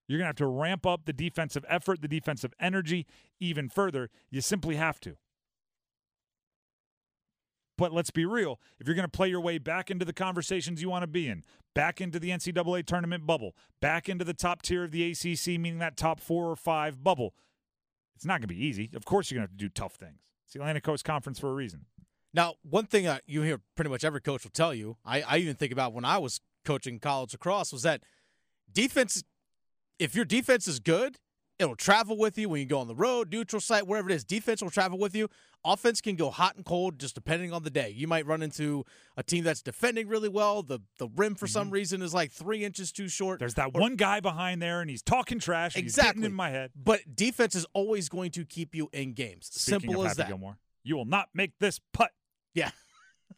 You're 0.07 0.17
going 0.17 0.25
to 0.25 0.29
have 0.29 0.35
to 0.37 0.47
ramp 0.47 0.87
up 0.87 1.05
the 1.05 1.13
defensive 1.13 1.63
effort, 1.69 2.01
the 2.01 2.07
defensive 2.07 2.53
energy 2.59 3.05
even 3.39 3.69
further. 3.69 4.09
You 4.31 4.41
simply 4.41 4.77
have 4.77 4.99
to. 5.01 5.17
But 7.77 7.93
let's 7.93 8.09
be 8.09 8.25
real. 8.25 8.59
If 8.79 8.87
you're 8.87 8.95
going 8.95 9.07
to 9.07 9.17
play 9.17 9.29
your 9.29 9.39
way 9.39 9.57
back 9.57 9.91
into 9.91 10.05
the 10.05 10.13
conversations 10.13 10.81
you 10.81 10.89
want 10.89 11.03
to 11.03 11.07
be 11.07 11.27
in, 11.27 11.43
back 11.75 12.01
into 12.01 12.19
the 12.19 12.29
NCAA 12.29 12.85
tournament 12.85 13.27
bubble, 13.27 13.55
back 13.81 14.09
into 14.09 14.25
the 14.25 14.33
top 14.33 14.61
tier 14.61 14.83
of 14.83 14.91
the 14.91 15.11
ACC, 15.11 15.59
meaning 15.59 15.79
that 15.79 15.95
top 15.95 16.19
four 16.19 16.49
or 16.49 16.55
five 16.55 17.03
bubble, 17.03 17.35
it's 18.15 18.25
not 18.25 18.41
going 18.41 18.47
to 18.49 18.53
be 18.53 18.65
easy. 18.65 18.89
Of 18.93 19.05
course, 19.05 19.29
you're 19.29 19.39
going 19.39 19.47
to 19.47 19.51
have 19.51 19.57
to 19.57 19.65
do 19.65 19.69
tough 19.69 19.93
things. 19.93 20.19
It's 20.45 20.53
the 20.53 20.59
Atlantic 20.59 20.83
Coast 20.83 21.05
Conference 21.05 21.39
for 21.39 21.51
a 21.51 21.53
reason. 21.53 21.85
Now, 22.33 22.55
one 22.61 22.85
thing 22.85 23.07
uh, 23.07 23.19
you 23.25 23.41
hear 23.41 23.59
pretty 23.75 23.89
much 23.89 24.03
every 24.03 24.21
coach 24.21 24.43
will 24.43 24.51
tell 24.51 24.73
you, 24.73 24.97
I, 25.03 25.21
I 25.21 25.37
even 25.37 25.55
think 25.55 25.71
about 25.71 25.93
when 25.93 26.05
I 26.05 26.17
was 26.19 26.41
coaching 26.63 26.99
college 26.99 27.33
lacrosse, 27.33 27.73
was 27.73 27.83
that 27.83 28.01
defense 28.71 29.23
if 29.99 30.15
your 30.15 30.25
defense 30.25 30.67
is 30.67 30.79
good, 30.79 31.17
it'll 31.59 31.75
travel 31.75 32.17
with 32.17 32.37
you 32.37 32.49
when 32.49 32.61
you 32.61 32.65
go 32.65 32.79
on 32.79 32.87
the 32.87 32.95
road, 32.95 33.31
neutral 33.31 33.59
site, 33.59 33.85
wherever 33.85 34.09
it 34.09 34.13
is. 34.13 34.23
Defense 34.23 34.61
will 34.61 34.69
travel 34.69 34.97
with 34.97 35.13
you. 35.13 35.27
Offense 35.65 35.99
can 35.99 36.15
go 36.15 36.29
hot 36.29 36.55
and 36.55 36.63
cold 36.63 36.97
just 36.97 37.15
depending 37.15 37.51
on 37.51 37.63
the 37.63 37.69
day. 37.69 37.89
You 37.89 38.07
might 38.07 38.25
run 38.25 38.41
into 38.41 38.85
a 39.17 39.23
team 39.23 39.43
that's 39.43 39.61
defending 39.61 40.07
really 40.07 40.29
well. 40.29 40.63
The 40.63 40.79
the 40.97 41.09
rim 41.17 41.35
for 41.35 41.45
mm-hmm. 41.45 41.51
some 41.51 41.69
reason 41.69 42.01
is 42.01 42.13
like 42.13 42.31
three 42.31 42.63
inches 42.63 42.93
too 42.93 43.09
short. 43.09 43.39
There's 43.39 43.55
that 43.55 43.71
or, 43.73 43.81
one 43.81 43.97
guy 43.97 44.21
behind 44.21 44.61
there 44.61 44.79
and 44.79 44.89
he's 44.89 45.01
talking 45.01 45.37
trash. 45.39 45.75
exactly 45.75 46.25
in 46.25 46.33
my 46.33 46.49
head. 46.49 46.71
But 46.81 47.13
defense 47.13 47.55
is 47.55 47.65
always 47.73 48.07
going 48.07 48.31
to 48.31 48.45
keep 48.45 48.73
you 48.73 48.89
in 48.93 49.13
games. 49.13 49.49
Speaking 49.51 49.81
Simple 49.81 50.05
as 50.05 50.11
Happy 50.11 50.17
that. 50.17 50.27
Gilmore, 50.29 50.57
you 50.83 50.95
will 50.95 51.05
not 51.05 51.27
make 51.33 51.59
this 51.59 51.81
putt. 51.93 52.11
Yeah. 52.59 52.71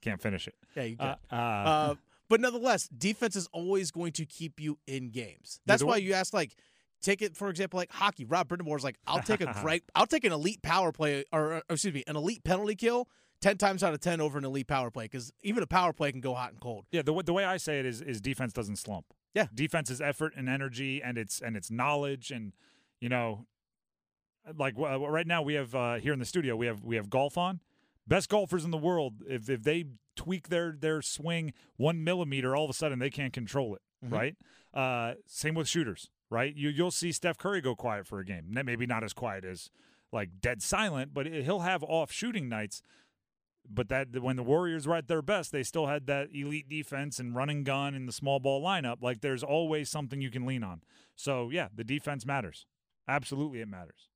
Can't 0.02 0.22
finish 0.22 0.48
it. 0.48 0.56
Yeah, 0.76 0.84
you 0.84 0.98
can. 0.98 1.08
Uh, 1.08 1.16
uh, 1.32 1.36
uh, 1.36 1.96
but 2.30 2.42
nonetheless, 2.42 2.88
defense 2.88 3.36
is 3.36 3.48
always 3.52 3.92
going 3.92 4.14
to 4.14 4.26
keep 4.26 4.60
you 4.60 4.78
in 4.88 5.12
games. 5.12 5.60
That's 5.66 5.84
why 5.84 5.98
you 5.98 6.14
ask 6.14 6.34
like– 6.34 6.56
take 7.02 7.22
it 7.22 7.36
for 7.36 7.50
example 7.50 7.78
like 7.78 7.92
hockey. 7.92 8.26
Rob 8.26 8.48
Brind'Amour 8.48 8.82
like, 8.84 8.98
I'll 9.06 9.22
take 9.22 9.42
a 9.42 9.54
great, 9.62 9.84
I'll 9.96 10.08
take 10.08 10.24
an 10.24 10.32
elite 10.32 10.62
power 10.62 10.92
play 10.92 11.26
or, 11.32 11.54
or 11.54 11.64
excuse 11.70 11.94
me, 11.94 12.04
an 12.08 12.16
elite 12.16 12.44
penalty 12.44 12.76
kill. 12.76 13.08
10 13.42 13.58
times 13.58 13.84
out 13.84 13.92
of 13.92 14.00
10 14.00 14.22
over 14.22 14.38
an 14.38 14.46
elite 14.46 14.68
power 14.68 14.92
play 14.92 15.06
because 15.06 15.34
even 15.42 15.64
a 15.64 15.68
power 15.68 15.94
play 15.94 16.12
can 16.12 16.22
go 16.22 16.36
hot 16.36 16.52
and 16.52 16.62
cold. 16.62 16.86
Yeah, 16.92 17.02
the, 17.02 17.24
the 17.24 17.34
way 17.34 17.44
I 17.44 17.58
say 17.58 17.80
it 17.80 17.88
is 17.88 18.00
is 18.00 18.22
defense 18.22 18.54
doesn't 18.54 18.76
slump. 18.76 19.08
Yeah. 19.34 19.48
Defense 19.52 19.90
is 19.90 20.00
effort 20.00 20.34
and 20.38 20.48
energy 20.48 21.02
and 21.02 21.18
it's 21.18 21.42
and 21.42 21.58
it's 21.58 21.72
knowledge 21.72 22.30
and 22.30 22.54
you 23.00 23.10
know 23.10 23.48
like 24.56 24.76
uh, 24.78 25.00
right 25.00 25.26
now 25.26 25.42
we 25.42 25.56
have 25.56 25.74
uh, 25.74 25.96
here 25.96 26.14
in 26.14 26.20
the 26.20 26.26
studio 26.26 26.56
we 26.56 26.68
have 26.68 26.84
we 26.84 26.98
have 26.98 27.10
golf 27.10 27.36
on 27.36 27.62
best 28.08 28.30
golfers 28.30 28.66
in 28.66 28.72
the 28.72 28.78
world 28.78 29.24
if 29.28 29.50
if 29.50 29.64
they 29.64 29.86
tweak 30.16 30.50
their 30.50 30.76
their 30.78 31.02
swing 31.02 31.54
1 31.78 32.04
millimeter 32.04 32.56
all 32.56 32.66
of 32.66 32.70
a 32.70 32.74
sudden 32.74 33.00
they 33.00 33.10
can't 33.10 33.34
control 33.34 33.76
it, 33.76 33.82
mm-hmm. 34.04 34.14
right? 34.14 34.36
Uh, 34.74 35.16
same 35.26 35.56
with 35.56 35.68
shooters 35.68 36.10
right? 36.32 36.56
You 36.56 36.70
you'll 36.70 36.90
see 36.90 37.12
Steph 37.12 37.38
Curry 37.38 37.62
go 37.62 37.76
quiet 37.76 38.08
for 38.08 38.18
a 38.18 38.26
game. 38.26 38.46
Maybe 38.50 38.88
not 38.88 39.04
as 39.04 39.14
quiet 39.14 39.46
as 39.46 39.70
like 40.12 40.30
dead 40.42 40.64
silent, 40.64 41.14
but 41.14 41.28
he'll 41.28 41.60
have 41.60 41.84
off 41.84 42.12
shooting 42.12 42.50
nights. 42.50 42.82
But 43.70 43.90
that 43.90 44.20
when 44.20 44.38
the 44.38 44.44
Warriors 44.44 44.88
were 44.88 44.96
at 44.96 45.08
their 45.08 45.22
best, 45.22 45.52
they 45.52 45.62
still 45.62 45.86
had 45.86 46.08
that 46.08 46.30
elite 46.34 46.68
defense 46.68 47.20
and 47.20 47.36
running 47.36 47.64
gun 47.64 47.94
and 47.94 48.08
the 48.08 48.12
small 48.12 48.40
ball 48.40 48.64
lineup. 48.64 49.04
Like 49.04 49.22
there's 49.22 49.44
always 49.44 49.88
something 49.88 50.20
you 50.20 50.32
can 50.32 50.48
lean 50.48 50.64
on. 50.64 50.82
So 51.16 51.50
yeah, 51.52 51.68
the 51.74 51.84
defense 51.84 52.26
matters. 52.26 52.66
Absolutely, 53.08 53.62
it 53.62 53.68
matters. 53.68 54.10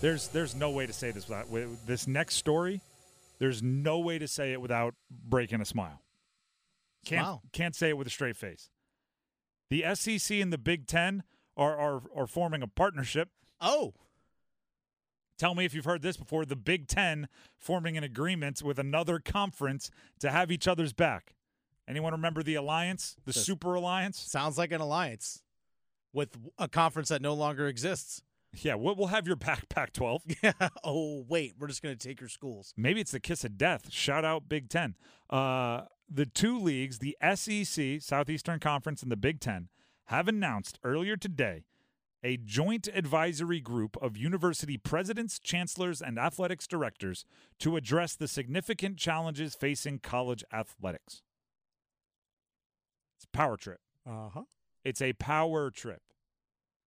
There's 0.00 0.28
there's 0.28 0.54
no 0.54 0.70
way 0.70 0.86
to 0.86 0.92
say 0.92 1.10
this 1.10 1.28
without 1.28 1.48
with 1.48 1.86
this 1.86 2.06
next 2.06 2.36
story. 2.36 2.80
There's 3.38 3.62
no 3.62 3.98
way 3.98 4.18
to 4.18 4.28
say 4.28 4.52
it 4.52 4.60
without 4.60 4.94
breaking 5.10 5.60
a 5.60 5.64
smile. 5.64 6.02
Can't 7.04 7.26
wow. 7.26 7.40
can't 7.52 7.74
say 7.74 7.88
it 7.90 7.96
with 7.96 8.06
a 8.06 8.10
straight 8.10 8.36
face. 8.36 8.70
The 9.70 9.84
SEC 9.94 10.38
and 10.38 10.52
the 10.52 10.58
Big 10.58 10.86
Ten 10.86 11.22
are 11.56 11.76
are 11.76 12.02
are 12.14 12.26
forming 12.26 12.62
a 12.62 12.66
partnership 12.68 13.30
Oh, 13.60 13.94
Tell 15.38 15.54
me 15.54 15.64
if 15.64 15.72
you've 15.72 15.84
heard 15.84 16.02
this 16.02 16.16
before. 16.16 16.44
The 16.44 16.56
Big 16.56 16.88
Ten 16.88 17.28
forming 17.56 17.96
an 17.96 18.02
agreement 18.04 18.60
with 18.62 18.78
another 18.78 19.20
conference 19.20 19.88
to 20.18 20.30
have 20.30 20.50
each 20.50 20.66
other's 20.66 20.92
back. 20.92 21.34
Anyone 21.86 22.12
remember 22.12 22.42
the 22.42 22.56
alliance, 22.56 23.16
the 23.24 23.32
Says- 23.32 23.44
Super 23.46 23.74
Alliance? 23.74 24.18
sounds 24.18 24.58
like 24.58 24.72
an 24.72 24.80
alliance 24.80 25.42
with 26.12 26.36
a 26.58 26.68
conference 26.68 27.08
that 27.10 27.22
no 27.22 27.34
longer 27.34 27.68
exists. 27.68 28.22
Yeah, 28.52 28.74
we'll, 28.74 28.94
we'll 28.96 29.08
have 29.08 29.26
your 29.26 29.36
back, 29.36 29.68
Pac 29.68 29.92
12. 29.92 30.22
Yeah. 30.42 30.52
oh, 30.84 31.24
wait, 31.28 31.54
we're 31.58 31.68
just 31.68 31.82
going 31.82 31.96
to 31.96 32.08
take 32.08 32.20
your 32.20 32.28
schools. 32.28 32.72
Maybe 32.76 33.00
it's 33.00 33.10
the 33.10 33.20
kiss 33.20 33.44
of 33.44 33.58
death. 33.58 33.90
Shout 33.92 34.24
out 34.24 34.48
Big 34.48 34.68
Ten. 34.68 34.94
Uh, 35.28 35.82
the 36.08 36.26
two 36.26 36.58
leagues, 36.58 36.98
the 36.98 37.16
SEC, 37.34 38.00
Southeastern 38.00 38.60
Conference, 38.60 39.02
and 39.02 39.12
the 39.12 39.16
Big 39.16 39.40
Ten, 39.40 39.68
have 40.06 40.28
announced 40.28 40.78
earlier 40.82 41.16
today 41.16 41.64
a 42.24 42.36
joint 42.36 42.88
advisory 42.94 43.60
group 43.60 43.96
of 44.02 44.16
university 44.16 44.76
presidents, 44.76 45.38
chancellors, 45.38 46.02
and 46.02 46.18
athletics 46.18 46.66
directors 46.66 47.24
to 47.58 47.76
address 47.76 48.16
the 48.16 48.26
significant 48.26 48.96
challenges 48.96 49.54
facing 49.54 49.98
college 49.98 50.42
athletics. 50.52 51.22
It's 53.16 53.24
a 53.24 53.36
power 53.36 53.56
trip. 53.56 53.80
Uh 54.06 54.30
huh. 54.30 54.42
It's 54.84 55.02
a 55.02 55.12
power 55.12 55.70
trip. 55.70 56.02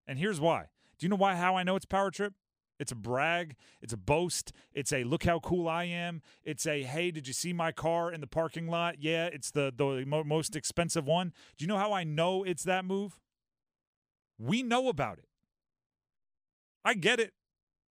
And 0.08 0.18
here's 0.18 0.39
why. 0.39 0.65
Do 1.01 1.05
you 1.05 1.10
know 1.10 1.15
why 1.15 1.36
how 1.36 1.55
I 1.55 1.63
know 1.63 1.75
it's 1.75 1.86
power 1.86 2.12
trip? 2.12 2.36
It's 2.79 2.91
a 2.91 2.96
brag, 2.96 3.55
it's 3.81 3.91
a 3.91 3.98
boast, 3.98 4.53
it's 4.72 4.93
a 4.93 5.03
look 5.03 5.24
how 5.24 5.39
cool 5.39 5.67
I 5.67 5.86
am. 5.86 6.22
It's 6.43 6.67
a 6.67 6.84
hey, 6.84 7.10
did 7.10 7.27
you 7.27 7.34
see 7.34 7.53
my 7.53 7.72
car 7.72 8.12
in 8.12 8.22
the 8.22 8.27
parking 8.27 8.67
lot? 8.67 8.98
Yeah, 9.00 9.25
it's 9.25 9.50
the 9.50 9.74
the 9.75 10.05
mo- 10.05 10.24
most 10.24 10.55
expensive 10.55 11.08
one. 11.08 11.34
Do 11.58 11.63
you 11.63 11.67
know 11.67 11.79
how 11.79 11.91
I 11.91 12.03
know 12.03 12.43
it's 12.43 12.62
that 12.65 12.86
move? 12.86 13.20
We 14.38 14.62
know 14.62 14.89
about 14.89 15.17
it. 15.17 15.25
I 16.86 16.93
get 16.93 17.20
it. 17.20 17.34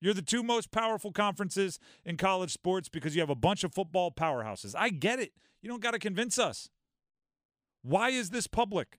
You're 0.02 0.16
the 0.16 0.24
two 0.24 0.42
most 0.42 0.72
powerful 0.72 1.12
conferences 1.12 1.78
in 2.04 2.18
college 2.18 2.52
sports 2.52 2.90
because 2.90 3.16
you 3.16 3.22
have 3.22 3.30
a 3.30 3.36
bunch 3.36 3.64
of 3.64 3.72
football 3.72 4.12
powerhouses. 4.12 4.74
I 4.76 4.90
get 4.90 5.20
it. 5.20 5.32
You 5.62 5.70
don't 5.70 5.82
got 5.82 5.92
to 5.92 6.00
convince 6.00 6.40
us. 6.40 6.70
Why 7.84 8.10
is 8.10 8.32
this 8.32 8.48
public? 8.48 8.98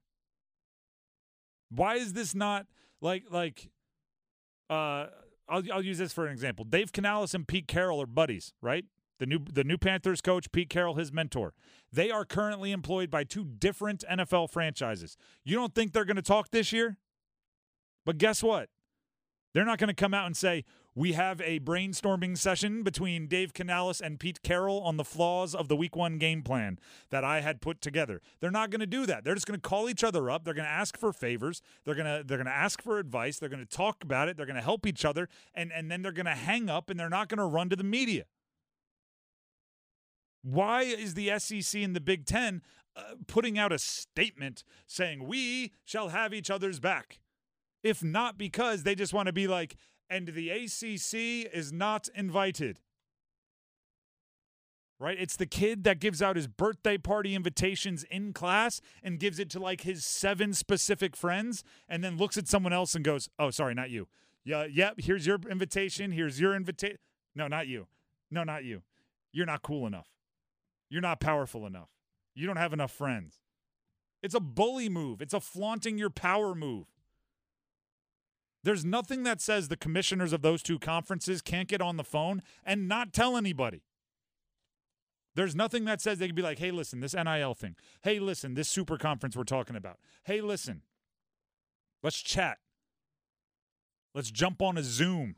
Why 1.71 1.97
is 1.97 2.13
this 2.13 2.37
not 2.37 2.67
like 3.01 3.25
like 3.31 3.69
uh 4.71 5.07
I'll 5.49 5.63
I'll 5.73 5.85
use 5.85 5.99
this 5.99 6.13
for 6.13 6.27
an 6.27 6.33
example. 6.33 6.65
Dave 6.65 6.93
Canales 6.93 7.35
and 7.35 7.47
Pete 7.47 7.69
Carroll 7.69 8.01
are 8.03 8.07
buddies, 8.07 8.53
right? 8.61 8.85
The 9.19 9.27
new 9.27 9.39
the 9.39 9.65
new 9.65 9.79
Panthers 9.79 10.21
coach, 10.21 10.51
Pete 10.53 10.69
Carroll, 10.69 10.95
his 10.95 11.13
mentor. 11.13 11.55
They 11.93 12.11
are 12.11 12.25
currently 12.25 12.73
employed 12.73 13.11
by 13.11 13.25
two 13.25 13.45
different 13.45 14.05
NFL 14.11 14.51
franchises. 14.51 15.17
You 15.45 15.57
don't 15.57 15.75
think 15.75 15.93
they're 15.93 16.05
going 16.05 16.17
to 16.17 16.23
talk 16.23 16.51
this 16.51 16.73
year? 16.73 16.99
But 18.05 18.19
guess 18.19 18.43
what? 18.43 18.69
They're 19.55 19.65
not 19.65 19.79
going 19.79 19.89
to 19.89 19.95
come 19.95 20.13
out 20.13 20.27
and 20.27 20.37
say, 20.37 20.65
we 20.97 21.13
have 21.13 21.43
a 21.43 21.61
brainstorming 21.61 22.39
session 22.39 22.83
between 22.83 23.27
Dave 23.27 23.53
Canales 23.53 24.01
and 24.01 24.19
Pete 24.19 24.43
Carroll 24.43 24.81
on 24.81 24.97
the 24.97 25.05
flaws 25.05 25.55
of 25.55 25.69
the 25.69 25.77
week 25.77 25.95
one 25.95 26.17
game 26.17 26.43
plan 26.43 26.79
that 27.11 27.23
I 27.23 27.43
had 27.43 27.61
put 27.61 27.83
together. 27.83 28.23
They're 28.41 28.51
not 28.51 28.71
going 28.71 28.81
to 28.81 28.87
do 28.87 29.05
that. 29.05 29.23
They're 29.23 29.35
just 29.35 29.47
going 29.47 29.61
to 29.61 29.69
call 29.69 29.91
each 29.91 30.03
other 30.03 30.31
up. 30.31 30.45
They're 30.45 30.55
going 30.55 30.65
to 30.65 30.71
ask 30.71 30.97
for 30.97 31.13
favors. 31.13 31.61
They're 31.85 31.95
going 31.95 32.07
to 32.07 32.25
they're 32.27 32.39
going 32.39 32.47
to 32.47 32.53
ask 32.53 32.81
for 32.81 32.99
advice. 32.99 33.39
They're 33.39 33.51
going 33.51 33.65
to 33.65 33.77
talk 33.77 34.03
about 34.03 34.29
it. 34.29 34.39
They're 34.39 34.47
going 34.47 34.57
to 34.57 34.63
help 34.63 34.87
each 34.87 35.05
other 35.05 35.29
and 35.55 35.71
and 35.71 35.91
then 35.91 36.01
they're 36.01 36.13
going 36.13 36.25
to 36.25 36.33
hang 36.33 36.71
up 36.71 36.89
and 36.89 36.99
they're 36.99 37.11
not 37.11 37.29
going 37.29 37.39
to 37.39 37.45
run 37.45 37.69
to 37.69 37.77
the 37.77 37.85
media. 37.85 38.25
Why 40.43 40.83
is 40.83 41.13
the 41.13 41.39
SEC 41.39 41.83
and 41.83 41.95
the 41.95 42.01
Big 42.01 42.25
10 42.25 42.63
uh, 42.97 43.03
putting 43.27 43.59
out 43.59 43.71
a 43.71 43.79
statement 43.79 44.65
saying 44.87 45.27
we 45.27 45.73
shall 45.85 46.09
have 46.09 46.33
each 46.33 46.51
other's 46.51 46.81
back? 46.81 47.19
If 47.83 48.03
not 48.03 48.39
because 48.39 48.85
they 48.85 48.95
just 48.95 49.13
want 49.13 49.27
to 49.27 49.33
be 49.33 49.47
like, 49.47 49.77
and 50.09 50.29
the 50.29 50.51
ACC 50.51 51.51
is 51.53 51.73
not 51.73 52.09
invited. 52.15 52.81
Right? 54.99 55.19
It's 55.21 55.37
the 55.37 55.47
kid 55.47 55.85
that 55.85 56.01
gives 56.01 56.23
out 56.23 56.37
his 56.37 56.47
birthday 56.47 56.97
party 56.97 57.35
invitations 57.35 58.03
in 58.05 58.33
class 58.33 58.81
and 59.03 59.19
gives 59.19 59.39
it 59.39 59.51
to 59.51 59.59
like 59.59 59.83
his 59.83 60.07
seven 60.07 60.55
specific 60.55 61.15
friends 61.15 61.63
and 61.87 62.03
then 62.03 62.17
looks 62.17 62.39
at 62.39 62.49
someone 62.49 62.73
else 62.73 62.95
and 62.95 63.05
goes, 63.05 63.29
"Oh, 63.39 63.51
sorry, 63.51 63.75
not 63.75 63.91
you." 63.91 64.09
Yeah, 64.43 64.65
yep, 64.65 64.95
here's 64.99 65.27
your 65.27 65.39
invitation. 65.51 66.13
Here's 66.13 66.41
your 66.41 66.55
invitation. 66.55 66.99
No, 67.35 67.47
not 67.47 67.67
you. 67.67 67.89
No, 68.31 68.43
not 68.43 68.65
you. 68.65 68.83
You're 69.33 69.45
not 69.45 69.63
cool 69.63 69.87
enough. 69.87 70.09
You're 70.89 71.03
not 71.03 71.21
powerful 71.21 71.67
enough. 71.67 71.91
You 72.35 72.47
don't 72.47 72.57
have 72.57 72.73
enough 72.73 72.93
friends. 72.93 73.41
It's 74.23 74.35
a 74.35 74.41
bully 74.41 74.89
move. 74.89 75.21
It's 75.21 75.35
a 75.35 75.41
flaunting 75.41 75.99
your 75.99 76.11
power 76.11 76.55
move. 76.55 76.87
There's 78.67 78.85
nothing 78.85 79.23
that 79.23 79.41
says 79.41 79.69
the 79.69 79.77
commissioners 79.77 80.33
of 80.33 80.43
those 80.43 80.61
two 80.61 80.81
conferences 80.81 81.41
can't 81.41 81.69
get 81.69 81.81
on 81.81 81.99
the 81.99 82.03
phone 82.03 82.43
and 82.65 82.89
not 82.89 83.13
tell 83.13 83.37
anybody. 83.37 83.85
There's 85.37 85.55
nothing 85.55 85.85
that 85.85 86.01
says 86.01 86.19
they 86.19 86.27
can 86.27 86.35
be 86.35 86.43
like, 86.43 86.59
hey, 86.59 86.73
listen, 86.73 86.99
this 86.99 87.15
NIL 87.15 87.55
thing. 87.55 87.77
Hey, 88.03 88.19
listen, 88.19 88.55
this 88.55 88.69
super 88.69 88.99
conference 88.99 89.37
we're 89.37 89.45
talking 89.45 89.77
about. 89.77 90.01
Hey, 90.25 90.41
listen, 90.41 90.83
let's 92.03 92.21
chat. 92.21 92.59
Let's 94.17 94.33
jump 94.33 94.61
on 94.61 94.77
a 94.77 94.83
Zoom. 94.83 95.37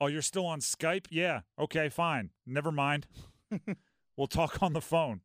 Oh, 0.00 0.06
you're 0.06 0.22
still 0.22 0.46
on 0.46 0.60
Skype? 0.60 1.06
Yeah. 1.10 1.40
Okay, 1.58 1.88
fine. 1.88 2.30
Never 2.46 2.70
mind. 2.70 3.08
we'll 4.16 4.28
talk 4.28 4.62
on 4.62 4.72
the 4.72 4.80
phone. 4.80 5.22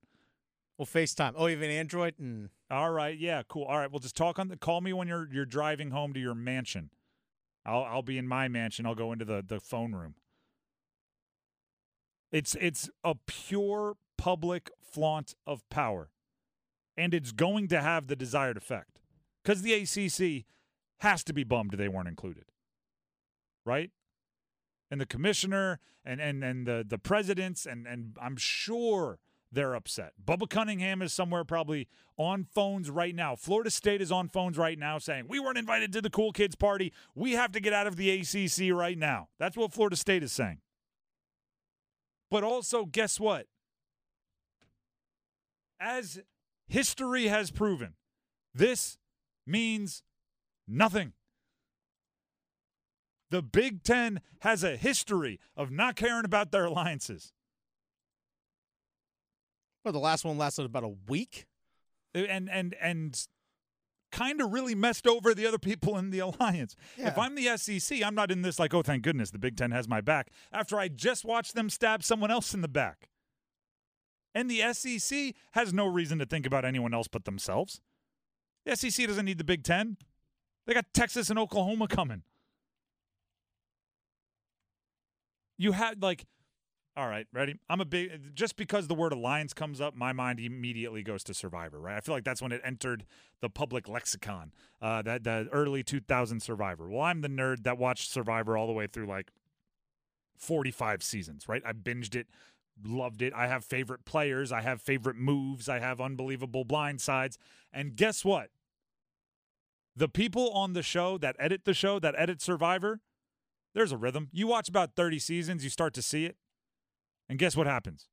Well, 0.78 0.86
FaceTime. 0.86 1.34
Oh, 1.36 1.48
an 1.48 1.64
Android? 1.64 2.16
Mm. 2.22 2.50
All 2.70 2.92
right, 2.92 3.18
yeah, 3.18 3.42
cool. 3.48 3.64
All 3.64 3.80
right, 3.80 3.92
we'll 3.92 4.00
just 4.00 4.16
talk 4.16 4.38
on 4.38 4.48
the 4.48 4.58
call 4.58 4.82
me 4.82 4.94
when 4.94 5.08
you're 5.08 5.28
you're 5.32 5.46
driving 5.46 5.92
home 5.92 6.14
to 6.14 6.20
your 6.20 6.36
mansion. 6.36 6.92
I'll 7.66 7.84
I'll 7.84 8.02
be 8.04 8.18
in 8.18 8.28
my 8.28 8.48
mansion. 8.48 8.86
I'll 8.86 8.96
go 8.96 9.12
into 9.12 9.26
the 9.26 9.44
the 9.46 9.60
phone 9.60 9.94
room. 9.94 10.16
It's 12.32 12.56
it's 12.60 12.90
a 13.04 13.16
pure 13.26 13.96
public 14.18 14.70
flaunt 14.82 15.36
of 15.48 15.68
power. 15.70 16.10
And 16.96 17.14
it's 17.14 17.32
going 17.32 17.68
to 17.70 17.82
have 17.82 18.08
the 18.08 18.16
desired 18.16 18.58
effect. 18.58 19.00
Cuz 19.44 19.62
the 19.62 19.74
ACC 19.74 20.46
has 21.00 21.24
to 21.24 21.34
be 21.34 21.44
bummed 21.44 21.74
they 21.74 21.88
weren't 21.88 22.08
included. 22.08 22.46
Right? 23.66 23.92
And 24.92 25.00
the 25.00 25.06
commissioner 25.06 25.80
and 26.04 26.22
and 26.22 26.44
and 26.44 26.68
the 26.68 26.86
the 26.88 26.98
presidents 27.00 27.66
and 27.66 27.88
and 27.88 28.16
I'm 28.22 28.38
sure 28.38 29.20
they're 29.52 29.76
upset. 29.76 30.14
Bubba 30.24 30.50
Cunningham 30.50 31.02
is 31.02 31.14
somewhere 31.14 31.44
probably 31.44 31.88
on 32.18 32.44
phones 32.44 32.90
right 32.90 33.16
now. 33.16 33.36
Florida 33.36 33.70
State 33.70 34.02
is 34.02 34.12
on 34.12 34.28
phones 34.28 34.58
right 34.58 34.78
now 34.78 34.98
saying, 34.98 35.26
We 35.28 35.40
weren't 35.40 35.58
invited 35.58 35.94
to 35.94 36.02
the 36.02 36.10
cool 36.10 36.32
kids 36.32 36.56
party. 36.56 36.94
We 37.16 37.34
have 37.34 37.52
to 37.54 37.60
get 37.60 37.74
out 37.74 37.88
of 37.88 37.96
the 37.96 38.10
ACC 38.10 38.74
right 38.74 38.98
now. 38.98 39.30
That's 39.40 39.56
what 39.56 39.74
Florida 39.74 39.96
State 39.96 40.24
is 40.24 40.32
saying. 40.32 40.60
But 42.30 42.44
also, 42.44 42.86
guess 42.86 43.20
what? 43.20 43.48
As 45.80 46.20
history 46.68 47.28
has 47.28 47.52
proven, 47.52 47.94
this 48.54 48.98
means 49.46 50.04
nothing. 50.68 51.14
The 53.30 53.42
Big 53.42 53.84
Ten 53.84 54.22
has 54.40 54.64
a 54.64 54.78
history 54.78 55.40
of 55.56 55.70
not 55.72 55.96
caring 55.96 56.26
about 56.26 56.52
their 56.52 56.66
alliances. 56.66 57.34
The 59.92 60.00
last 60.00 60.26
one 60.26 60.38
lasted 60.38 60.66
about 60.66 60.84
a 60.84 60.94
week. 61.08 61.46
and 62.14 62.50
and 62.50 62.76
and 62.82 63.28
kind 64.12 64.42
of 64.42 64.54
really 64.54 64.74
messed 64.74 65.06
over 65.06 65.34
the 65.34 65.46
other 65.46 65.58
people 65.60 65.98
in 65.98 66.12
the 66.12 66.20
alliance. 66.20 66.76
If 66.98 67.18
I'm 67.18 67.36
the 67.36 67.58
SEC, 67.58 68.02
I'm 68.02 68.16
not 68.16 68.32
in 68.32 68.42
this 68.42 68.58
like, 68.58 68.74
oh, 68.74 68.82
thank 68.82 69.04
goodness 69.04 69.32
the 69.32 69.40
Big 69.40 69.58
Ten 69.58 69.72
has 69.72 69.88
my 69.88 70.02
back. 70.02 70.32
After 70.52 70.80
I 70.80 70.88
just 70.88 71.26
watched 71.26 71.56
them 71.56 71.70
stab 71.70 72.04
someone 72.04 72.32
else 72.32 72.54
in 72.54 72.62
the 72.62 72.68
back, 72.68 73.10
and 74.34 74.50
the 74.50 74.62
SEC 74.74 75.34
has 75.52 75.74
no 75.74 75.86
reason 75.86 76.20
to 76.20 76.26
think 76.26 76.46
about 76.46 76.64
anyone 76.66 76.94
else 76.94 77.08
but 77.08 77.26
themselves. 77.26 77.82
The 78.66 78.76
SEC 78.76 79.08
doesn't 79.08 79.26
need 79.26 79.38
the 79.38 79.44
Big 79.44 79.64
Ten. 79.64 79.98
They 80.66 80.74
got 80.74 80.94
Texas 80.94 81.30
and 81.30 81.40
Oklahoma 81.40 81.88
coming. 81.88 82.24
You 85.58 85.72
had 85.72 86.02
like 86.04 86.26
all 86.98 87.08
right, 87.08 87.28
ready? 87.32 87.60
I'm 87.70 87.80
a 87.80 87.86
big 87.86 88.34
just 88.34 88.58
because 88.58 88.88
the 88.88 88.96
word 88.96 89.14
alliance 89.14 89.54
comes 89.54 89.80
up, 89.80 89.96
my 89.96 90.14
mind 90.14 90.40
immediately 90.40 91.04
goes 91.04 91.24
to 91.26 91.34
Survivor, 91.34 91.80
right? 91.80 91.96
I 91.96 92.00
feel 92.00 92.16
like 92.16 92.24
that's 92.24 92.42
when 92.42 92.52
it 92.52 92.60
entered 92.66 93.06
the 93.40 93.50
public 93.50 93.88
lexicon. 93.88 94.52
Uh, 94.82 95.04
that 95.04 95.24
the 95.24 95.48
early 95.52 95.84
2000 95.84 96.42
Survivor. 96.42 96.90
Well, 96.90 97.02
I'm 97.02 97.22
the 97.22 97.30
nerd 97.30 97.64
that 97.64 97.78
watched 97.78 98.12
Survivor 98.12 98.58
all 98.58 98.66
the 98.66 98.74
way 98.74 98.88
through 98.88 99.06
like 99.06 99.32
45 100.38 101.04
seasons, 101.04 101.48
right? 101.48 101.62
I 101.64 101.74
binged 101.74 102.16
it, 102.16 102.28
loved 102.84 103.22
it. 103.22 103.32
I 103.36 103.46
have 103.46 103.64
favorite 103.64 104.04
players, 104.04 104.52
I 104.52 104.62
have 104.62 104.82
favorite 104.82 105.18
moves, 105.18 105.70
I 105.70 105.78
have 105.78 106.02
unbelievable 106.02 106.66
blind 106.66 107.00
sides, 107.00 107.38
and 107.72 107.96
guess 107.96 108.26
what? 108.26 108.50
The 109.96 110.10
people 110.10 110.50
on 110.52 110.74
the 110.74 110.84
show 110.84 111.20
that 111.20 111.36
edit 111.38 111.62
the 111.66 111.74
show, 111.76 112.00
that 112.00 112.16
edit 112.18 112.42
Survivor, 112.42 113.02
there's 113.76 113.92
a 113.92 113.98
rhythm. 113.98 114.30
You 114.32 114.48
watch 114.48 114.68
about 114.68 114.96
30 114.96 115.20
seasons, 115.20 115.64
you 115.64 115.70
start 115.70 115.94
to 115.94 116.02
see 116.02 116.26
it. 116.26 116.38
And 117.30 117.40
guess 117.40 117.56
what 117.56 117.68
happens? 117.68 118.08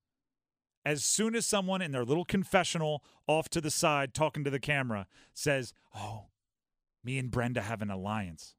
As 0.85 1.05
soon 1.05 1.35
as 1.35 1.47
someone 1.47 1.81
in 1.81 1.93
their 1.93 2.05
little 2.05 2.25
confessional 2.25 3.03
off 3.27 3.49
to 3.51 3.61
the 3.61 3.71
side 3.71 4.13
talking 4.13 4.45
to 4.45 4.51
the 4.51 4.61
camera 4.61 5.07
says, 5.33 5.73
Oh, 5.95 6.27
me 7.03 7.19
and 7.19 7.31
Brenda 7.31 7.63
have 7.63 7.81
an 7.81 7.91
alliance. 7.91 8.55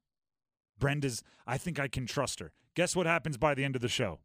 Brenda's, 0.78 1.22
I 1.46 1.56
think 1.56 1.78
I 1.78 1.88
can 1.88 2.06
trust 2.06 2.40
her. 2.40 2.52
Guess 2.74 2.96
what 2.96 3.06
happens 3.06 3.36
by 3.36 3.54
the 3.54 3.64
end 3.64 3.76
of 3.76 3.82
the 3.82 3.88
show? 3.88 4.20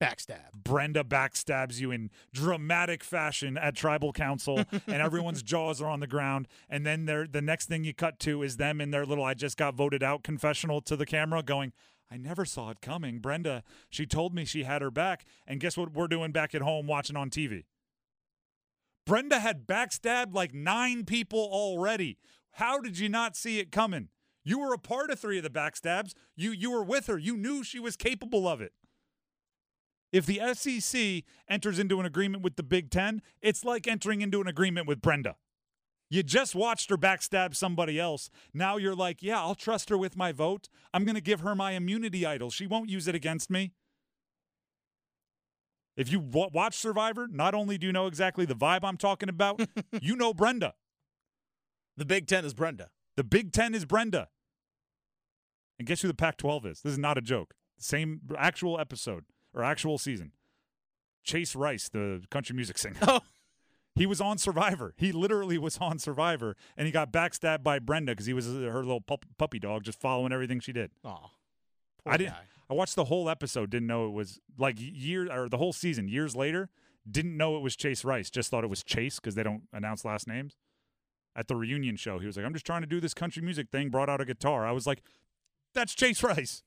Backstab. 0.00 0.52
Brenda 0.54 1.02
backstabs 1.02 1.80
you 1.80 1.90
in 1.90 2.10
dramatic 2.32 3.02
fashion 3.02 3.58
at 3.58 3.74
tribal 3.74 4.12
council, 4.12 4.58
and 4.86 5.02
everyone's 5.02 5.42
jaws 5.42 5.82
are 5.82 5.88
on 5.88 6.00
the 6.00 6.06
ground. 6.06 6.46
And 6.68 6.86
then 6.86 7.06
they're, 7.06 7.26
the 7.26 7.42
next 7.42 7.66
thing 7.66 7.84
you 7.84 7.94
cut 7.94 8.20
to 8.20 8.42
is 8.42 8.58
them 8.58 8.80
in 8.80 8.90
their 8.90 9.04
little 9.04 9.24
"I 9.24 9.34
just 9.34 9.56
got 9.56 9.74
voted 9.74 10.02
out" 10.02 10.22
confessional 10.22 10.80
to 10.82 10.94
the 10.94 11.06
camera, 11.06 11.42
going, 11.42 11.72
"I 12.10 12.16
never 12.16 12.44
saw 12.44 12.70
it 12.70 12.80
coming." 12.80 13.18
Brenda, 13.18 13.62
she 13.90 14.06
told 14.06 14.34
me 14.34 14.44
she 14.44 14.64
had 14.64 14.82
her 14.82 14.90
back, 14.90 15.24
and 15.46 15.60
guess 15.60 15.76
what? 15.76 15.92
We're 15.92 16.08
doing 16.08 16.32
back 16.32 16.54
at 16.54 16.62
home 16.62 16.86
watching 16.86 17.16
on 17.16 17.30
TV. 17.30 17.64
Brenda 19.06 19.40
had 19.40 19.66
backstabbed 19.66 20.34
like 20.34 20.52
nine 20.52 21.04
people 21.04 21.40
already. 21.40 22.18
How 22.52 22.80
did 22.80 22.98
you 22.98 23.08
not 23.08 23.36
see 23.36 23.58
it 23.58 23.72
coming? 23.72 24.08
You 24.44 24.58
were 24.58 24.72
a 24.74 24.78
part 24.78 25.10
of 25.10 25.18
three 25.18 25.38
of 25.38 25.44
the 25.44 25.50
backstabs. 25.50 26.12
You 26.36 26.52
you 26.52 26.70
were 26.70 26.84
with 26.84 27.06
her. 27.06 27.18
You 27.18 27.36
knew 27.36 27.62
she 27.62 27.78
was 27.78 27.96
capable 27.96 28.48
of 28.48 28.60
it. 28.60 28.72
If 30.12 30.24
the 30.24 30.40
SEC 30.54 31.24
enters 31.48 31.78
into 31.78 32.00
an 32.00 32.06
agreement 32.06 32.42
with 32.42 32.56
the 32.56 32.62
Big 32.62 32.90
Ten, 32.90 33.20
it's 33.42 33.64
like 33.64 33.86
entering 33.86 34.22
into 34.22 34.40
an 34.40 34.46
agreement 34.46 34.86
with 34.86 35.02
Brenda. 35.02 35.36
You 36.10 36.22
just 36.22 36.54
watched 36.54 36.88
her 36.90 36.96
backstab 36.96 37.54
somebody 37.54 38.00
else. 38.00 38.30
Now 38.54 38.76
you're 38.78 38.94
like, 38.94 39.22
yeah, 39.22 39.38
I'll 39.38 39.54
trust 39.54 39.90
her 39.90 39.98
with 39.98 40.16
my 40.16 40.32
vote. 40.32 40.68
I'm 40.94 41.04
going 41.04 41.16
to 41.16 41.20
give 41.20 41.40
her 41.40 41.54
my 41.54 41.72
immunity 41.72 42.24
idol. 42.24 42.50
She 42.50 42.66
won't 42.66 42.88
use 42.88 43.06
it 43.06 43.14
against 43.14 43.50
me. 43.50 43.72
If 45.96 46.10
you 46.10 46.20
w- 46.20 46.48
watch 46.52 46.76
Survivor, 46.76 47.26
not 47.30 47.54
only 47.54 47.76
do 47.76 47.86
you 47.86 47.92
know 47.92 48.06
exactly 48.06 48.46
the 48.46 48.54
vibe 48.54 48.80
I'm 48.84 48.96
talking 48.96 49.28
about, 49.28 49.60
you 50.00 50.16
know 50.16 50.32
Brenda. 50.32 50.74
The 51.96 52.04
Big 52.06 52.26
Ten 52.26 52.44
is 52.44 52.54
Brenda. 52.54 52.88
The 53.16 53.24
Big 53.24 53.52
Ten 53.52 53.74
is 53.74 53.84
Brenda. 53.84 54.28
And 55.78 55.86
guess 55.86 56.00
who 56.00 56.08
the 56.08 56.14
Pac 56.14 56.36
12 56.36 56.66
is? 56.66 56.80
This 56.80 56.92
is 56.92 56.98
not 56.98 57.18
a 57.18 57.20
joke. 57.20 57.54
Same 57.78 58.20
actual 58.38 58.80
episode 58.80 59.24
or 59.52 59.62
actual 59.62 59.98
season. 59.98 60.32
Chase 61.24 61.54
Rice, 61.54 61.88
the 61.88 62.22
country 62.30 62.56
music 62.56 62.78
singer. 62.78 62.96
Oh. 63.06 63.20
He 63.98 64.06
was 64.06 64.20
on 64.20 64.38
Survivor. 64.38 64.94
He 64.96 65.12
literally 65.12 65.58
was 65.58 65.76
on 65.78 65.98
Survivor, 65.98 66.56
and 66.76 66.86
he 66.86 66.92
got 66.92 67.12
backstabbed 67.12 67.62
by 67.62 67.78
Brenda 67.78 68.12
because 68.12 68.26
he 68.26 68.32
was 68.32 68.48
uh, 68.48 68.52
her 68.72 68.82
little 68.84 69.00
pup, 69.00 69.26
puppy 69.38 69.58
dog, 69.58 69.82
just 69.82 70.00
following 70.00 70.32
everything 70.32 70.60
she 70.60 70.72
did. 70.72 70.92
Oh. 71.04 71.30
I 72.06 72.16
didn't. 72.16 72.34
I 72.70 72.74
watched 72.74 72.96
the 72.96 73.04
whole 73.06 73.28
episode. 73.28 73.70
Didn't 73.70 73.88
know 73.88 74.06
it 74.06 74.12
was 74.12 74.40
like 74.56 74.76
year 74.78 75.30
or 75.30 75.48
the 75.48 75.58
whole 75.58 75.72
season. 75.72 76.08
Years 76.08 76.36
later, 76.36 76.70
didn't 77.10 77.36
know 77.36 77.56
it 77.56 77.60
was 77.60 77.76
Chase 77.76 78.04
Rice. 78.04 78.30
Just 78.30 78.50
thought 78.50 78.62
it 78.64 78.70
was 78.70 78.82
Chase 78.82 79.16
because 79.18 79.34
they 79.34 79.42
don't 79.42 79.62
announce 79.72 80.04
last 80.04 80.26
names. 80.28 80.56
At 81.34 81.48
the 81.48 81.56
reunion 81.56 81.96
show, 81.96 82.18
he 82.18 82.26
was 82.26 82.36
like, 82.36 82.46
"I'm 82.46 82.52
just 82.52 82.66
trying 82.66 82.80
to 82.82 82.86
do 82.86 83.00
this 83.00 83.14
country 83.14 83.42
music 83.42 83.68
thing." 83.70 83.90
Brought 83.90 84.08
out 84.08 84.20
a 84.20 84.24
guitar. 84.24 84.66
I 84.66 84.72
was 84.72 84.86
like, 84.86 85.02
"That's 85.74 85.94
Chase 85.94 86.22
Rice." 86.22 86.62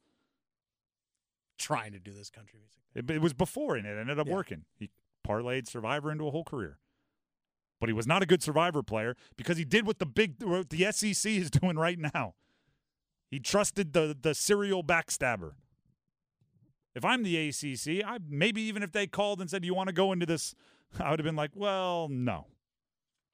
Trying 1.57 1.93
to 1.93 1.99
do 1.99 2.11
this 2.11 2.29
country 2.29 2.59
music. 2.59 2.81
It, 2.95 3.15
it 3.15 3.21
was 3.21 3.33
before, 3.33 3.75
and 3.75 3.85
it 3.85 3.97
ended 3.99 4.17
up 4.19 4.27
Yeah. 4.27 4.33
working. 4.33 4.65
He 4.75 4.89
parlayed 5.27 5.67
Survivor 5.67 6.11
into 6.11 6.27
a 6.27 6.31
whole 6.31 6.43
career. 6.43 6.79
But 7.81 7.89
he 7.89 7.93
was 7.93 8.07
not 8.07 8.21
a 8.21 8.27
good 8.27 8.43
Survivor 8.43 8.83
player 8.83 9.15
because 9.35 9.57
he 9.57 9.65
did 9.65 9.87
what 9.87 9.97
the 9.97 10.05
big 10.05 10.41
what 10.43 10.69
the 10.69 10.89
SEC 10.91 11.29
is 11.29 11.49
doing 11.61 11.77
right 11.77 11.97
now. 11.99 12.35
He 13.29 13.39
trusted 13.39 13.91
the 13.91 14.15
the 14.19 14.33
serial 14.33 14.83
backstabber. 14.83 15.53
If 16.93 17.03
I'm 17.03 17.23
the 17.23 17.49
ACC, 17.49 18.05
I 18.05 18.19
maybe 18.29 18.61
even 18.61 18.83
if 18.83 18.91
they 18.91 19.07
called 19.07 19.41
and 19.41 19.49
said, 19.49 19.63
"Do 19.63 19.65
you 19.65 19.73
want 19.73 19.87
to 19.87 19.93
go 19.93 20.11
into 20.13 20.27
this?" 20.27 20.53
I 20.99 21.09
would 21.09 21.19
have 21.19 21.25
been 21.25 21.35
like, 21.35 21.51
"Well, 21.55 22.07
no. 22.09 22.47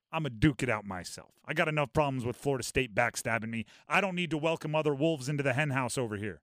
I'm 0.09 0.25
a 0.25 0.29
duke 0.29 0.63
it 0.63 0.69
out 0.69 0.85
myself. 0.85 1.33
I 1.45 1.53
got 1.53 1.67
enough 1.67 1.91
problems 1.91 2.23
with 2.23 2.37
Florida 2.37 2.63
State 2.63 2.95
backstabbing 2.95 3.49
me. 3.49 3.65
I 3.89 3.99
don't 3.99 4.15
need 4.15 4.29
to 4.31 4.37
welcome 4.37 4.73
other 4.73 4.95
wolves 4.95 5.27
into 5.27 5.43
the 5.43 5.53
hen 5.53 5.71
house 5.71 5.97
over 5.97 6.15
here." 6.15 6.41